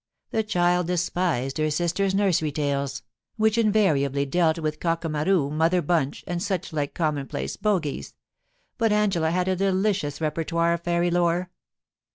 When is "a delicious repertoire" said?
9.47-10.73